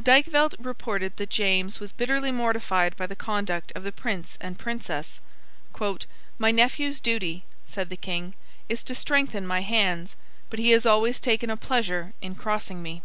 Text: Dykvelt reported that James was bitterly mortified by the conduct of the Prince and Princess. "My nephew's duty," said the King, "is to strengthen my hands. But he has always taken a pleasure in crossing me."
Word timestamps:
Dykvelt 0.00 0.54
reported 0.60 1.16
that 1.16 1.28
James 1.30 1.80
was 1.80 1.90
bitterly 1.90 2.30
mortified 2.30 2.96
by 2.96 3.04
the 3.08 3.16
conduct 3.16 3.72
of 3.74 3.82
the 3.82 3.90
Prince 3.90 4.38
and 4.40 4.56
Princess. 4.56 5.20
"My 6.38 6.52
nephew's 6.52 7.00
duty," 7.00 7.42
said 7.66 7.88
the 7.90 7.96
King, 7.96 8.34
"is 8.68 8.84
to 8.84 8.94
strengthen 8.94 9.44
my 9.44 9.62
hands. 9.62 10.14
But 10.50 10.60
he 10.60 10.70
has 10.70 10.86
always 10.86 11.18
taken 11.18 11.50
a 11.50 11.56
pleasure 11.56 12.14
in 12.22 12.36
crossing 12.36 12.80
me." 12.80 13.02